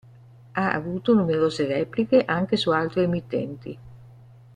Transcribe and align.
Ha 0.53 0.71
avuto 0.71 1.13
numerose 1.13 1.67
repliche 1.67 2.25
anche 2.25 2.57
su 2.57 2.71
altre 2.71 3.03
emittenti. 3.03 3.77